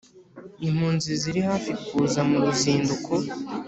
[0.67, 3.11] impunzi ziri hafi kuza mu ruzinduko.